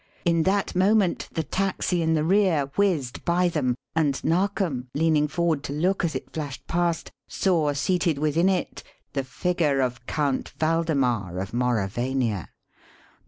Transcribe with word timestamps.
In 0.25 0.41
that 0.49 0.73
moment 0.73 1.29
the 1.31 1.43
taxi 1.43 2.01
in 2.01 2.15
the 2.15 2.23
rear 2.23 2.65
whizzed 2.75 3.23
by 3.23 3.49
them, 3.49 3.75
and 3.95 4.19
Narkom, 4.23 4.87
leaning 4.95 5.27
forward 5.27 5.61
to 5.65 5.73
look 5.73 6.03
as 6.03 6.15
it 6.15 6.33
flashed 6.33 6.65
past, 6.65 7.11
saw 7.27 7.71
seated 7.73 8.17
within 8.17 8.49
it 8.49 8.81
the 9.13 9.23
figure 9.23 9.79
of 9.79 10.03
Count 10.07 10.53
Waldemar 10.59 11.37
of 11.37 11.53
Mauravania. 11.53 12.47